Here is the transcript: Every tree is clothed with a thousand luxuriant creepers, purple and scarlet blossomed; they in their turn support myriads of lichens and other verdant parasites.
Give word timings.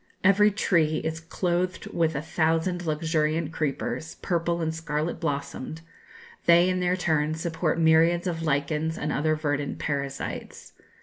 Every 0.23 0.49
tree 0.49 0.95
is 1.03 1.19
clothed 1.19 1.85
with 1.93 2.15
a 2.15 2.23
thousand 2.23 2.87
luxuriant 2.87 3.51
creepers, 3.53 4.15
purple 4.23 4.59
and 4.59 4.73
scarlet 4.73 5.19
blossomed; 5.19 5.81
they 6.47 6.67
in 6.69 6.79
their 6.79 6.97
turn 6.97 7.35
support 7.35 7.79
myriads 7.79 8.25
of 8.25 8.41
lichens 8.41 8.97
and 8.97 9.11
other 9.11 9.35
verdant 9.35 9.77
parasites. 9.77 10.73